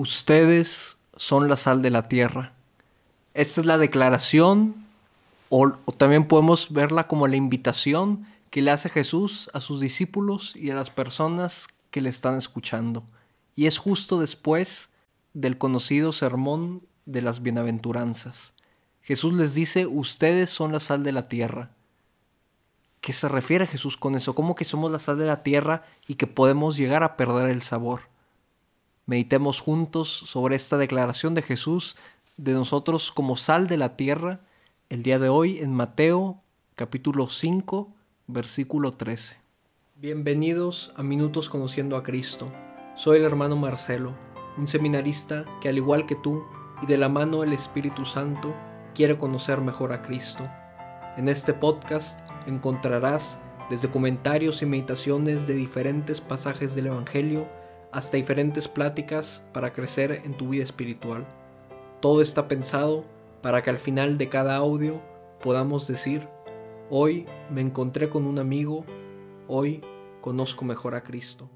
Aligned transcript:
Ustedes 0.00 0.96
son 1.14 1.50
la 1.50 1.58
sal 1.58 1.82
de 1.82 1.90
la 1.90 2.08
tierra. 2.08 2.54
Esta 3.34 3.60
es 3.60 3.66
la 3.66 3.76
declaración, 3.76 4.86
o, 5.50 5.72
también 5.98 6.26
podemos 6.26 6.72
verla 6.72 7.06
como 7.06 7.28
la 7.28 7.36
invitación 7.36 8.26
que 8.48 8.62
le 8.62 8.70
hace 8.70 8.88
Jesús 8.88 9.50
a 9.52 9.60
sus 9.60 9.78
discípulos 9.78 10.56
y 10.56 10.70
a 10.70 10.74
las 10.74 10.88
personas 10.88 11.68
que 11.90 12.00
le 12.00 12.08
están 12.08 12.36
escuchando. 12.36 13.04
Y 13.54 13.66
es 13.66 13.76
justo 13.76 14.18
después 14.18 14.88
del 15.34 15.58
conocido 15.58 16.12
sermón 16.12 16.80
de 17.04 17.20
las 17.20 17.42
bienaventuranzas. 17.42 18.54
Jesús 19.02 19.34
les 19.34 19.52
dice, 19.52 19.84
ustedes 19.84 20.48
son 20.48 20.72
la 20.72 20.80
sal 20.80 21.04
de 21.04 21.12
la 21.12 21.28
tierra. 21.28 21.72
¿Qué 23.02 23.12
se 23.12 23.28
refiere 23.28 23.66
Jesús 23.66 23.98
con 23.98 24.14
eso? 24.14 24.34
¿Cómo 24.34 24.54
que 24.54 24.64
somos 24.64 24.90
la 24.90 24.98
sal 24.98 25.18
de 25.18 25.26
la 25.26 25.42
tierra 25.42 25.84
y 26.08 26.14
que 26.14 26.26
podemos 26.26 26.78
llegar 26.78 27.02
a 27.02 27.18
perder 27.18 27.50
el 27.50 27.60
sabor? 27.60 28.09
Meditemos 29.10 29.58
juntos 29.58 30.08
sobre 30.08 30.54
esta 30.54 30.78
declaración 30.78 31.34
de 31.34 31.42
Jesús 31.42 31.96
de 32.36 32.52
nosotros 32.52 33.10
como 33.10 33.34
sal 33.34 33.66
de 33.66 33.76
la 33.76 33.96
tierra 33.96 34.38
el 34.88 35.02
día 35.02 35.18
de 35.18 35.28
hoy 35.28 35.58
en 35.58 35.74
Mateo 35.74 36.40
capítulo 36.76 37.26
5 37.26 37.92
versículo 38.28 38.92
13. 38.92 39.36
Bienvenidos 39.96 40.92
a 40.94 41.02
Minutos 41.02 41.48
Conociendo 41.48 41.96
a 41.96 42.04
Cristo. 42.04 42.52
Soy 42.94 43.18
el 43.18 43.24
hermano 43.24 43.56
Marcelo, 43.56 44.14
un 44.56 44.68
seminarista 44.68 45.44
que 45.60 45.68
al 45.68 45.78
igual 45.78 46.06
que 46.06 46.14
tú 46.14 46.44
y 46.80 46.86
de 46.86 46.96
la 46.96 47.08
mano 47.08 47.40
del 47.40 47.52
Espíritu 47.52 48.04
Santo 48.04 48.54
quiere 48.94 49.18
conocer 49.18 49.60
mejor 49.60 49.92
a 49.92 50.02
Cristo. 50.02 50.48
En 51.16 51.28
este 51.28 51.52
podcast 51.52 52.20
encontrarás 52.46 53.40
desde 53.70 53.90
comentarios 53.90 54.62
y 54.62 54.66
meditaciones 54.66 55.48
de 55.48 55.54
diferentes 55.54 56.20
pasajes 56.20 56.76
del 56.76 56.86
Evangelio 56.86 57.48
hasta 57.92 58.16
diferentes 58.16 58.68
pláticas 58.68 59.42
para 59.52 59.72
crecer 59.72 60.22
en 60.24 60.36
tu 60.36 60.50
vida 60.50 60.64
espiritual. 60.64 61.26
Todo 62.00 62.22
está 62.22 62.48
pensado 62.48 63.04
para 63.42 63.62
que 63.62 63.70
al 63.70 63.78
final 63.78 64.18
de 64.18 64.28
cada 64.28 64.56
audio 64.56 65.00
podamos 65.42 65.86
decir, 65.86 66.28
hoy 66.90 67.26
me 67.50 67.60
encontré 67.60 68.08
con 68.08 68.26
un 68.26 68.38
amigo, 68.38 68.84
hoy 69.48 69.82
conozco 70.20 70.64
mejor 70.64 70.94
a 70.94 71.02
Cristo. 71.02 71.48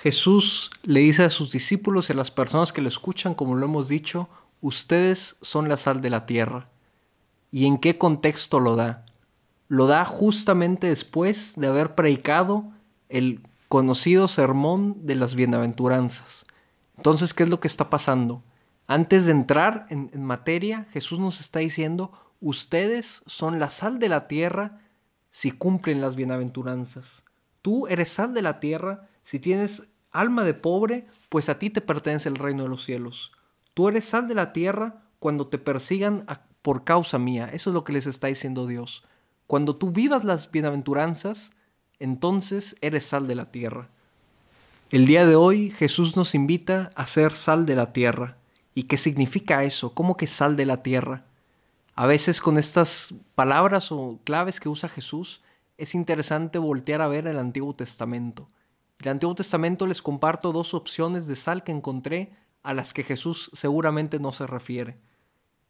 Jesús 0.00 0.70
le 0.84 1.00
dice 1.00 1.24
a 1.24 1.30
sus 1.30 1.50
discípulos 1.50 2.08
y 2.08 2.12
a 2.12 2.16
las 2.16 2.30
personas 2.30 2.72
que 2.72 2.82
lo 2.82 2.88
escuchan, 2.88 3.34
como 3.34 3.56
lo 3.56 3.66
hemos 3.66 3.88
dicho, 3.88 4.28
ustedes 4.60 5.36
son 5.42 5.68
la 5.68 5.76
sal 5.76 6.00
de 6.00 6.10
la 6.10 6.26
tierra. 6.26 6.68
¿Y 7.50 7.66
en 7.66 7.78
qué 7.78 7.98
contexto 7.98 8.60
lo 8.60 8.76
da? 8.76 9.04
Lo 9.68 9.86
da 9.86 10.04
justamente 10.04 10.86
después 10.86 11.54
de 11.56 11.66
haber 11.66 11.94
predicado 11.94 12.64
el 13.08 13.40
conocido 13.68 14.28
sermón 14.28 15.06
de 15.06 15.16
las 15.16 15.34
bienaventuranzas. 15.34 16.46
Entonces, 16.96 17.34
¿qué 17.34 17.42
es 17.42 17.48
lo 17.48 17.60
que 17.60 17.68
está 17.68 17.90
pasando? 17.90 18.42
Antes 18.86 19.24
de 19.26 19.32
entrar 19.32 19.86
en, 19.90 20.10
materia, 20.22 20.86
Jesús 20.92 21.18
nos 21.18 21.40
está 21.40 21.58
diciendo, 21.58 22.12
ustedes 22.40 23.22
son 23.26 23.58
la 23.58 23.70
sal 23.70 23.98
de 23.98 24.08
la 24.08 24.28
tierra 24.28 24.80
si 25.30 25.50
cumplen 25.50 26.00
las 26.00 26.16
bienaventuranzas. 26.16 27.24
Tú 27.62 27.88
eres 27.88 28.10
sal 28.10 28.32
de 28.32 28.42
la 28.42 28.60
tierra, 28.60 29.08
si 29.24 29.40
tienes 29.40 29.88
alma 30.12 30.44
de 30.44 30.54
pobre, 30.54 31.06
pues 31.28 31.48
a 31.48 31.58
ti 31.58 31.68
te 31.68 31.80
pertenece 31.80 32.28
el 32.28 32.36
reino 32.36 32.62
de 32.62 32.68
los 32.68 32.84
cielos. 32.84 33.32
Tú 33.74 33.88
eres 33.88 34.04
sal 34.04 34.28
de 34.28 34.34
la 34.34 34.52
tierra 34.52 35.02
cuando 35.18 35.48
te 35.48 35.58
persigan 35.58 36.24
por 36.62 36.84
causa 36.84 37.18
mía. 37.18 37.50
Eso 37.52 37.70
es 37.70 37.74
lo 37.74 37.84
que 37.84 37.92
les 37.92 38.06
está 38.06 38.28
diciendo 38.28 38.66
Dios. 38.66 39.04
Cuando 39.46 39.76
tú 39.76 39.90
vivas 39.90 40.24
las 40.24 40.50
bienaventuranzas, 40.50 41.50
entonces 41.98 42.76
eres 42.80 43.06
sal 43.06 43.26
de 43.26 43.34
la 43.34 43.50
tierra. 43.50 43.88
El 44.90 45.06
día 45.06 45.26
de 45.26 45.36
hoy 45.36 45.70
Jesús 45.70 46.16
nos 46.16 46.34
invita 46.34 46.92
a 46.94 47.06
ser 47.06 47.34
sal 47.34 47.66
de 47.66 47.74
la 47.74 47.92
tierra. 47.92 48.36
¿Y 48.74 48.84
qué 48.84 48.96
significa 48.96 49.64
eso? 49.64 49.94
¿Cómo 49.94 50.16
que 50.16 50.26
sal 50.26 50.56
de 50.56 50.66
la 50.66 50.82
tierra? 50.82 51.24
A 51.94 52.06
veces 52.06 52.40
con 52.40 52.58
estas 52.58 53.14
palabras 53.34 53.90
o 53.90 54.20
claves 54.24 54.60
que 54.60 54.68
usa 54.68 54.88
Jesús 54.88 55.42
es 55.78 55.94
interesante 55.94 56.58
voltear 56.58 57.00
a 57.00 57.08
ver 57.08 57.26
el 57.26 57.38
Antiguo 57.38 57.74
Testamento. 57.74 58.48
En 58.98 59.06
el 59.06 59.12
Antiguo 59.12 59.34
Testamento 59.34 59.86
les 59.86 60.02
comparto 60.02 60.52
dos 60.52 60.74
opciones 60.74 61.26
de 61.26 61.36
sal 61.36 61.64
que 61.64 61.72
encontré 61.72 62.32
a 62.62 62.74
las 62.74 62.92
que 62.92 63.02
Jesús 63.02 63.50
seguramente 63.54 64.18
no 64.18 64.32
se 64.32 64.46
refiere. 64.46 64.98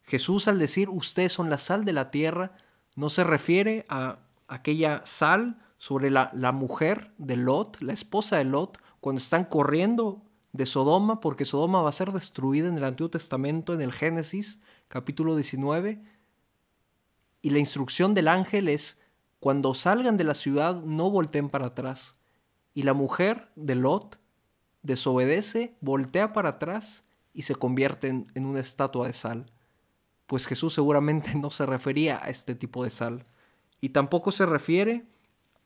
Jesús 0.03 0.47
al 0.47 0.59
decir 0.59 0.89
ustedes 0.89 1.31
son 1.31 1.49
la 1.49 1.57
sal 1.57 1.85
de 1.85 1.93
la 1.93 2.11
tierra 2.11 2.51
no 2.97 3.09
se 3.09 3.23
refiere 3.23 3.85
a 3.89 4.17
aquella 4.47 5.05
sal 5.05 5.61
sobre 5.77 6.09
la, 6.09 6.51
mujer 6.51 7.11
de 7.17 7.37
Lot, 7.37 7.81
la 7.81 7.93
esposa 7.93 8.37
de 8.37 8.45
Lot, 8.45 8.79
cuando 8.99 9.19
están 9.19 9.45
corriendo 9.45 10.23
de 10.51 10.65
Sodoma, 10.65 11.21
porque 11.21 11.45
Sodoma 11.45 11.81
va 11.81 11.89
a 11.89 11.93
ser 11.93 12.11
destruida 12.11 12.67
en 12.67 12.77
el 12.77 12.83
Antiguo 12.83 13.11
Testamento, 13.11 13.73
en 13.73 13.81
el 13.81 13.93
Génesis, 13.93 14.59
capítulo 14.87 15.35
19. 15.35 16.01
Y 17.43 17.49
la 17.51 17.59
instrucción 17.59 18.15
del 18.15 18.27
ángel 18.27 18.69
es, 18.69 18.99
cuando 19.39 19.75
salgan 19.75 20.17
de 20.17 20.23
la 20.23 20.33
ciudad, 20.33 20.81
no 20.81 21.11
volteen 21.11 21.49
para 21.49 21.67
atrás. 21.67 22.15
Y 22.73 22.83
la 22.83 22.93
mujer 22.93 23.49
de 23.55 23.75
Lot 23.75 24.17
desobedece, 24.81 25.75
voltea 25.79 26.33
para 26.33 26.49
atrás 26.49 27.03
y 27.33 27.43
se 27.43 27.55
convierte 27.55 28.07
en, 28.07 28.31
en 28.33 28.45
una 28.45 28.61
estatua 28.61 29.05
de 29.05 29.13
sal. 29.13 29.51
Pues 30.25 30.47
Jesús 30.47 30.73
seguramente 30.73 31.35
no 31.39 31.51
se 31.51 31.67
refería 31.67 32.19
a 32.23 32.29
este 32.29 32.55
tipo 32.55 32.83
de 32.83 32.89
sal. 32.89 33.27
Y 33.79 33.89
tampoco 33.89 34.31
se 34.31 34.47
refiere 34.47 35.05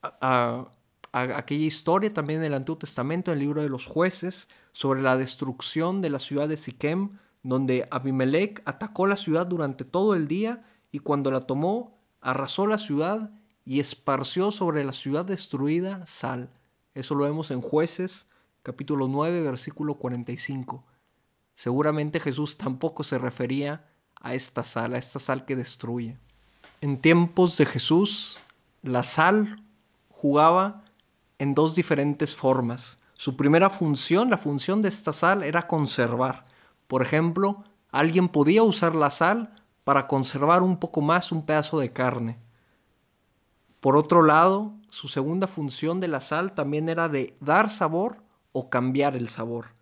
a, 0.02 0.66
aquella 1.12 1.64
historia 1.64 2.12
también 2.12 2.40
en 2.40 2.46
el 2.46 2.54
Antiguo 2.54 2.78
Testamento, 2.78 3.30
en 3.30 3.38
el 3.38 3.44
libro 3.44 3.62
de 3.62 3.68
los 3.68 3.86
jueces, 3.86 4.48
sobre 4.72 5.02
la 5.02 5.16
destrucción 5.16 6.00
de 6.00 6.10
la 6.10 6.18
ciudad 6.18 6.48
de 6.48 6.56
Siquem, 6.56 7.18
donde 7.42 7.86
Abimelech 7.90 8.62
atacó 8.64 9.06
la 9.06 9.16
ciudad 9.16 9.46
durante 9.46 9.84
todo 9.84 10.14
el 10.14 10.28
día 10.28 10.64
y 10.90 11.00
cuando 11.00 11.30
la 11.30 11.40
tomó, 11.40 11.98
arrasó 12.20 12.66
la 12.66 12.78
ciudad 12.78 13.30
y 13.64 13.80
esparció 13.80 14.50
sobre 14.50 14.84
la 14.84 14.92
ciudad 14.92 15.24
destruida 15.24 16.06
sal. 16.06 16.50
Eso 16.94 17.14
lo 17.14 17.24
vemos 17.24 17.50
en 17.50 17.60
jueces 17.60 18.28
capítulo 18.62 19.08
9 19.08 19.42
versículo 19.42 19.94
45. 19.94 20.84
Seguramente 21.54 22.20
Jesús 22.20 22.56
tampoco 22.56 23.04
se 23.04 23.18
refería 23.18 23.84
a 24.20 24.34
esta 24.34 24.62
sal, 24.62 24.94
a 24.94 24.98
esta 24.98 25.18
sal 25.18 25.44
que 25.44 25.56
destruye. 25.56 26.16
En 26.80 27.00
tiempos 27.00 27.56
de 27.56 27.66
Jesús, 27.66 28.40
la 28.82 29.02
sal 29.02 29.62
jugaba 30.22 30.84
en 31.40 31.52
dos 31.52 31.74
diferentes 31.74 32.36
formas. 32.36 32.96
Su 33.14 33.36
primera 33.36 33.68
función, 33.68 34.30
la 34.30 34.38
función 34.38 34.80
de 34.80 34.88
esta 34.88 35.12
sal, 35.12 35.42
era 35.42 35.66
conservar. 35.66 36.44
Por 36.86 37.02
ejemplo, 37.02 37.64
alguien 37.90 38.28
podía 38.28 38.62
usar 38.62 38.94
la 38.94 39.10
sal 39.10 39.52
para 39.82 40.06
conservar 40.06 40.62
un 40.62 40.76
poco 40.76 41.00
más 41.00 41.32
un 41.32 41.44
pedazo 41.44 41.80
de 41.80 41.92
carne. 41.92 42.38
Por 43.80 43.96
otro 43.96 44.22
lado, 44.22 44.74
su 44.90 45.08
segunda 45.08 45.48
función 45.48 45.98
de 45.98 46.06
la 46.06 46.20
sal 46.20 46.52
también 46.52 46.88
era 46.88 47.08
de 47.08 47.36
dar 47.40 47.68
sabor 47.68 48.22
o 48.52 48.70
cambiar 48.70 49.16
el 49.16 49.28
sabor. 49.28 49.74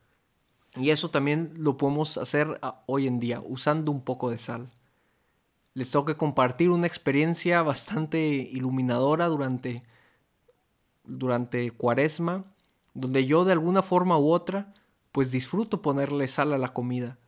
Y 0.75 0.89
eso 0.89 1.11
también 1.11 1.53
lo 1.55 1.77
podemos 1.77 2.17
hacer 2.17 2.59
ah, 2.63 2.81
hoy 2.87 3.07
en 3.07 3.21
día, 3.21 3.43
usando 3.45 3.93
un 3.93 4.01
poco 4.01 4.31
de 4.31 4.39
sal. 4.39 4.71
Les 5.75 5.91
tengo 5.91 6.07
que 6.07 6.17
compartir 6.17 6.71
una 6.71 6.87
experiencia 6.87 7.61
bastante 7.61 8.19
iluminadora 8.21 9.27
durante 9.27 9.83
durante 11.19 11.71
cuaresma, 11.71 12.45
donde 12.95 13.27
yo 13.27 13.45
de 13.45 13.53
alguna 13.53 13.83
forma 13.83 14.19
u 14.19 14.31
otra, 14.31 14.73
pues 15.13 15.31
disfruto 15.31 15.83
ponerle 15.83 16.29
sal 16.29 16.53
a 16.53 16.59
la 16.59 16.73
comida, 16.73 17.19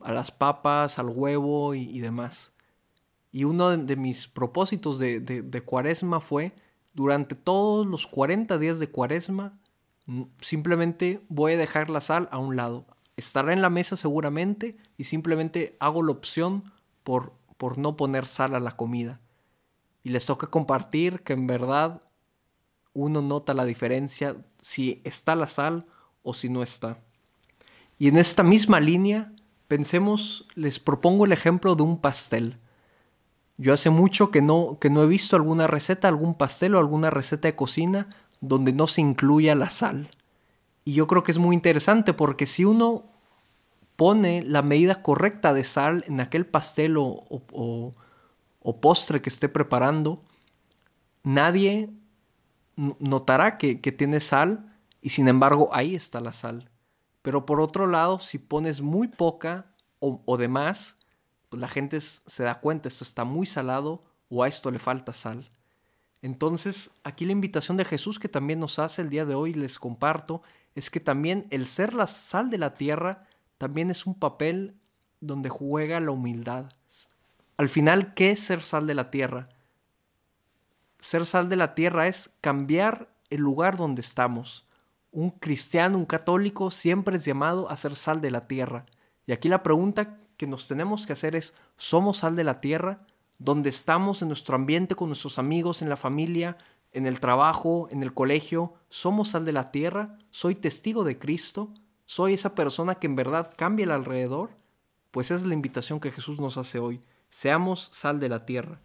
a 0.00 0.12
las 0.12 0.30
papas, 0.30 0.98
al 0.98 1.08
huevo 1.08 1.74
y, 1.74 1.98
demás. 2.00 2.52
Y 3.32 3.44
uno 3.44 3.76
de, 3.76 3.96
mis 3.96 4.28
propósitos 4.28 4.98
de, 4.98 5.20
de, 5.20 5.60
cuaresma 5.62 6.20
fue, 6.20 6.52
durante 6.94 7.34
todos 7.34 7.86
los 7.86 8.06
40 8.06 8.58
días 8.58 8.78
de 8.78 8.90
cuaresma, 8.90 9.58
simplemente 10.40 11.24
voy 11.28 11.52
a 11.52 11.56
dejar 11.58 11.90
la 11.90 12.00
sal 12.00 12.28
a 12.32 12.38
un 12.38 12.56
lado. 12.56 12.86
Estará 13.16 13.52
en 13.52 13.62
la 13.62 13.70
mesa 13.70 13.96
seguramente 13.96 14.76
y 14.96 15.04
simplemente 15.04 15.76
hago 15.80 16.02
la 16.02 16.12
opción 16.12 16.72
por, 17.04 17.32
por 17.56 17.78
no 17.78 17.96
poner 17.96 18.28
sal 18.28 18.54
a 18.54 18.60
la 18.60 18.76
comida. 18.76 19.20
Y 20.02 20.10
les 20.10 20.24
toca 20.24 20.46
compartir 20.46 21.22
que 21.22 21.32
en 21.32 21.46
verdad 21.46 22.02
uno 23.04 23.22
nota 23.22 23.54
la 23.54 23.64
diferencia 23.64 24.36
si 24.60 25.00
está 25.04 25.36
la 25.36 25.46
sal 25.46 25.86
o 26.22 26.34
si 26.34 26.48
no 26.48 26.62
está. 26.62 26.98
Y 27.98 28.08
en 28.08 28.16
esta 28.16 28.42
misma 28.42 28.80
línea, 28.80 29.32
pensemos, 29.68 30.48
les 30.54 30.78
propongo 30.78 31.24
el 31.24 31.32
ejemplo 31.32 31.74
de 31.74 31.82
un 31.84 32.00
pastel. 32.00 32.58
Yo 33.56 33.72
hace 33.72 33.90
mucho 33.90 34.30
que 34.30 34.42
no, 34.42 34.78
que 34.80 34.90
no 34.90 35.02
he 35.02 35.06
visto 35.06 35.36
alguna 35.36 35.66
receta, 35.66 36.08
algún 36.08 36.34
pastel 36.34 36.74
o 36.74 36.78
alguna 36.78 37.10
receta 37.10 37.48
de 37.48 37.56
cocina 37.56 38.08
donde 38.40 38.72
no 38.72 38.86
se 38.86 39.00
incluya 39.00 39.54
la 39.54 39.70
sal. 39.70 40.08
Y 40.84 40.94
yo 40.94 41.06
creo 41.06 41.22
que 41.22 41.32
es 41.32 41.38
muy 41.38 41.54
interesante 41.54 42.14
porque 42.14 42.46
si 42.46 42.64
uno 42.64 43.04
pone 43.96 44.42
la 44.42 44.62
medida 44.62 45.02
correcta 45.02 45.52
de 45.52 45.64
sal 45.64 46.04
en 46.06 46.20
aquel 46.20 46.46
pastel 46.46 46.96
o, 46.96 47.24
o 48.60 48.80
postre 48.80 49.20
que 49.20 49.28
esté 49.28 49.48
preparando, 49.48 50.22
nadie 51.24 51.90
notará 52.78 53.58
que, 53.58 53.74
tiene 53.76 54.20
sal 54.20 54.72
y 55.02 55.10
sin 55.10 55.28
embargo 55.28 55.70
ahí 55.72 55.94
está 55.94 56.20
la 56.20 56.32
sal. 56.32 56.70
Pero 57.22 57.44
por 57.44 57.60
otro 57.60 57.86
lado, 57.86 58.20
si 58.20 58.38
pones 58.38 58.80
muy 58.80 59.08
poca 59.08 59.66
o, 59.98 60.22
o 60.24 60.36
pues 60.36 61.60
la 61.60 61.68
gente 61.68 62.00
se 62.00 62.42
da 62.42 62.60
cuenta, 62.60 62.88
esto 62.88 63.04
está 63.04 63.24
muy 63.24 63.46
salado 63.46 64.04
o 64.28 64.42
a 64.42 64.48
esto 64.48 64.70
le 64.70 64.78
falta 64.78 65.12
sal. 65.12 65.50
Entonces, 66.22 66.90
aquí 67.04 67.24
la 67.24 67.32
invitación 67.32 67.76
de 67.76 67.84
Jesús 67.84 68.18
que 68.18 68.28
también 68.28 68.60
nos 68.60 68.78
hace 68.78 69.02
el 69.02 69.10
día 69.10 69.24
de 69.24 69.34
hoy, 69.34 69.54
les 69.54 69.78
comparto, 69.78 70.42
es 70.74 70.90
que 70.90 71.00
también 71.00 71.46
el 71.50 71.66
ser 71.66 71.94
la 71.94 72.06
sal 72.06 72.50
de 72.50 72.58
la 72.58 72.74
tierra 72.74 73.26
también 73.56 73.90
es 73.90 74.06
un 74.06 74.14
papel 74.14 74.74
donde 75.20 75.48
juega 75.48 76.00
la 76.00 76.12
humildad. 76.12 76.72
Al 77.56 77.68
final, 77.68 78.14
¿qué 78.14 78.32
es 78.32 78.40
ser 78.40 78.62
sal 78.62 78.86
de 78.86 78.94
la 78.94 79.10
tierra? 79.10 79.48
Ser 81.00 81.26
sal 81.26 81.48
de 81.48 81.56
la 81.56 81.74
tierra 81.74 82.08
es 82.08 82.30
cambiar 82.40 83.08
el 83.30 83.40
lugar 83.40 83.76
donde 83.76 84.00
estamos. 84.00 84.66
Un 85.10 85.30
cristiano, 85.30 85.96
un 85.96 86.06
católico, 86.06 86.70
siempre 86.70 87.16
es 87.16 87.24
llamado 87.24 87.70
a 87.70 87.76
ser 87.76 87.96
sal 87.96 88.20
de 88.20 88.30
la 88.30 88.42
tierra. 88.42 88.84
Y 89.26 89.32
aquí 89.32 89.48
la 89.48 89.62
pregunta 89.62 90.18
que 90.36 90.46
nos 90.46 90.68
tenemos 90.68 91.06
que 91.06 91.12
hacer 91.12 91.36
es, 91.36 91.54
¿somos 91.76 92.18
sal 92.18 92.36
de 92.36 92.44
la 92.44 92.60
tierra? 92.60 93.00
Donde 93.38 93.68
estamos 93.68 94.22
en 94.22 94.28
nuestro 94.28 94.56
ambiente, 94.56 94.94
con 94.94 95.08
nuestros 95.08 95.38
amigos, 95.38 95.82
en 95.82 95.88
la 95.88 95.96
familia, 95.96 96.56
en 96.92 97.06
el 97.06 97.20
trabajo, 97.20 97.88
en 97.90 98.02
el 98.02 98.14
colegio, 98.14 98.74
¿somos 98.88 99.30
sal 99.30 99.44
de 99.44 99.52
la 99.52 99.70
tierra? 99.70 100.18
¿Soy 100.30 100.54
testigo 100.54 101.04
de 101.04 101.18
Cristo? 101.18 101.72
¿Soy 102.06 102.34
esa 102.34 102.54
persona 102.54 102.96
que 102.96 103.06
en 103.06 103.16
verdad 103.16 103.52
cambia 103.56 103.84
el 103.84 103.92
alrededor? 103.92 104.50
Pues 105.10 105.30
esa 105.30 105.36
es 105.36 105.46
la 105.46 105.54
invitación 105.54 106.00
que 106.00 106.10
Jesús 106.10 106.40
nos 106.40 106.56
hace 106.56 106.78
hoy. 106.78 107.00
Seamos 107.28 107.90
sal 107.92 108.20
de 108.20 108.28
la 108.28 108.46
tierra. 108.46 108.80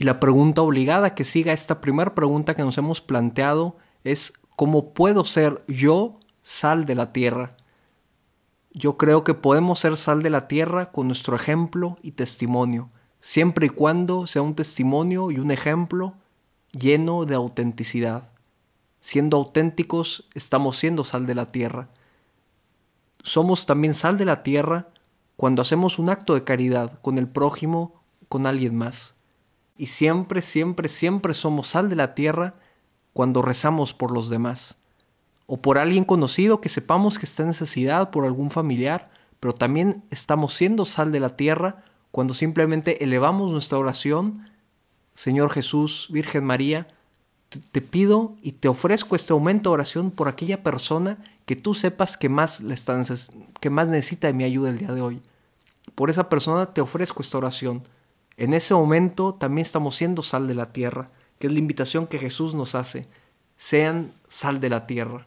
Y 0.00 0.04
la 0.04 0.18
pregunta 0.18 0.62
obligada 0.62 1.14
que 1.14 1.24
siga 1.24 1.52
esta 1.52 1.82
primera 1.82 2.14
pregunta 2.14 2.54
que 2.54 2.62
nos 2.62 2.78
hemos 2.78 3.02
planteado 3.02 3.76
es 4.02 4.32
¿cómo 4.56 4.94
puedo 4.94 5.26
ser 5.26 5.62
yo 5.68 6.18
sal 6.42 6.86
de 6.86 6.94
la 6.94 7.12
tierra? 7.12 7.54
Yo 8.72 8.96
creo 8.96 9.24
que 9.24 9.34
podemos 9.34 9.78
ser 9.78 9.98
sal 9.98 10.22
de 10.22 10.30
la 10.30 10.48
tierra 10.48 10.86
con 10.86 11.06
nuestro 11.06 11.36
ejemplo 11.36 11.98
y 12.00 12.12
testimonio, 12.12 12.88
siempre 13.20 13.66
y 13.66 13.68
cuando 13.68 14.26
sea 14.26 14.40
un 14.40 14.54
testimonio 14.54 15.30
y 15.30 15.38
un 15.38 15.50
ejemplo 15.50 16.14
lleno 16.72 17.26
de 17.26 17.34
autenticidad. 17.34 18.30
Siendo 19.02 19.36
auténticos, 19.36 20.30
estamos 20.32 20.78
siendo 20.78 21.04
sal 21.04 21.26
de 21.26 21.34
la 21.34 21.44
tierra. 21.44 21.90
Somos 23.22 23.66
también 23.66 23.92
sal 23.92 24.16
de 24.16 24.24
la 24.24 24.42
tierra 24.42 24.88
cuando 25.36 25.60
hacemos 25.60 25.98
un 25.98 26.08
acto 26.08 26.32
de 26.32 26.44
caridad 26.44 26.98
con 27.02 27.18
el 27.18 27.28
prójimo, 27.28 28.00
con 28.30 28.46
alguien 28.46 28.74
más. 28.74 29.19
Y 29.80 29.86
siempre, 29.86 30.42
siempre, 30.42 30.90
siempre 30.90 31.32
somos 31.32 31.68
sal 31.68 31.88
de 31.88 31.96
la 31.96 32.14
tierra 32.14 32.52
cuando 33.14 33.40
rezamos 33.40 33.94
por 33.94 34.10
los 34.10 34.28
demás 34.28 34.76
o 35.46 35.62
por 35.62 35.78
alguien 35.78 36.04
conocido 36.04 36.60
que 36.60 36.68
sepamos 36.68 37.18
que 37.18 37.24
está 37.24 37.44
en 37.44 37.48
necesidad, 37.48 38.10
por 38.10 38.26
algún 38.26 38.50
familiar, 38.50 39.10
pero 39.40 39.54
también 39.54 40.04
estamos 40.10 40.52
siendo 40.52 40.84
sal 40.84 41.12
de 41.12 41.20
la 41.20 41.34
tierra 41.34 41.82
cuando 42.10 42.34
simplemente 42.34 43.02
elevamos 43.02 43.52
nuestra 43.52 43.78
oración, 43.78 44.50
Señor 45.14 45.48
Jesús, 45.48 46.08
Virgen 46.12 46.44
María, 46.44 46.86
te 47.72 47.80
pido 47.80 48.36
y 48.42 48.52
te 48.52 48.68
ofrezco 48.68 49.16
este 49.16 49.32
aumento 49.32 49.70
de 49.70 49.74
oración 49.74 50.10
por 50.10 50.28
aquella 50.28 50.62
persona 50.62 51.16
que 51.46 51.56
tú 51.56 51.72
sepas 51.72 52.18
que 52.18 52.28
más, 52.28 52.60
le 52.60 52.74
está, 52.74 53.00
que 53.60 53.70
más 53.70 53.88
necesita 53.88 54.26
de 54.26 54.34
mi 54.34 54.44
ayuda 54.44 54.68
el 54.68 54.76
día 54.76 54.92
de 54.92 55.00
hoy. 55.00 55.22
Por 55.94 56.10
esa 56.10 56.28
persona 56.28 56.66
te 56.66 56.82
ofrezco 56.82 57.22
esta 57.22 57.38
oración. 57.38 57.82
En 58.40 58.54
ese 58.54 58.72
momento 58.72 59.34
también 59.34 59.66
estamos 59.66 59.96
siendo 59.96 60.22
sal 60.22 60.48
de 60.48 60.54
la 60.54 60.72
tierra, 60.72 61.10
que 61.38 61.46
es 61.46 61.52
la 61.52 61.58
invitación 61.58 62.06
que 62.06 62.18
Jesús 62.18 62.54
nos 62.54 62.74
hace. 62.74 63.06
Sean 63.58 64.14
sal 64.28 64.60
de 64.60 64.70
la 64.70 64.86
tierra. 64.86 65.26